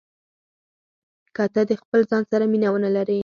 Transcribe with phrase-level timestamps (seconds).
[1.35, 3.19] که ته د خپل ځان سره مینه ونه لرې.